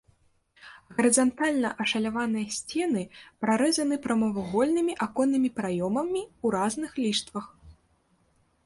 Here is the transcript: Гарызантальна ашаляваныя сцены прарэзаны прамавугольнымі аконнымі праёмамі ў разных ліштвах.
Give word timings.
Гарызантальна 0.99 1.69
ашаляваныя 1.85 2.47
сцены 2.57 3.03
прарэзаны 3.45 3.95
прамавугольнымі 4.07 4.93
аконнымі 5.09 5.49
праёмамі 5.61 6.21
ў 6.27 6.47
разных 6.59 6.91
ліштвах. 7.05 7.45